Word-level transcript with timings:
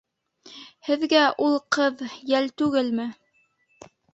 Һеҙгә 0.87 1.21
ул 1.49 1.53
ҡыҙ... 1.77 2.01
йәл 2.33 2.51
түгелме? 2.63 3.09